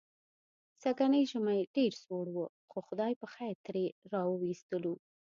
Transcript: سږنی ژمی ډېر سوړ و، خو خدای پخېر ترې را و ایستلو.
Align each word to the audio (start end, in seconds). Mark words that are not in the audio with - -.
سږنی 0.81 1.21
ژمی 1.31 1.59
ډېر 1.75 1.93
سوړ 2.03 2.25
و، 2.31 2.37
خو 2.69 2.77
خدای 2.87 3.13
پخېر 3.21 3.55
ترې 3.65 3.85
را 4.11 4.21
و 4.29 4.33
ایستلو. 4.49 4.93